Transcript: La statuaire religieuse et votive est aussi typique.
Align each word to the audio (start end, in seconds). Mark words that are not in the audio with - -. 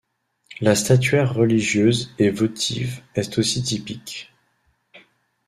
La 0.61 0.73
statuaire 0.73 1.31
religieuse 1.31 2.11
et 2.17 2.31
votive 2.31 3.03
est 3.13 3.37
aussi 3.37 3.61
typique. 3.61 4.33